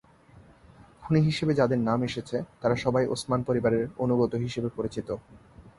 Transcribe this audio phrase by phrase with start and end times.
[1.03, 5.07] খুনি হিসেবে যাদের নাম এসেছে, তারা সবাই ওসমান পরিবারের অনুগত হিসেবে পরিচিত।